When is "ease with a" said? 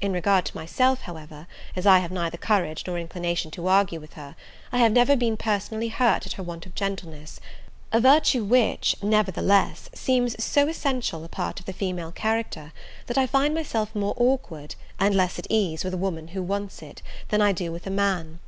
15.50-15.98